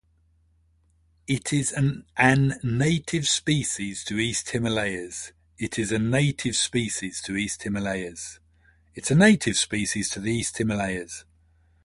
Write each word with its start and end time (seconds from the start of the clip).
It 1.27 1.53
is 1.53 1.71
an 1.73 2.07
native 2.63 3.27
species 3.29 4.03
to 4.05 4.17
East 4.17 4.49
Himalayas. 4.49 5.31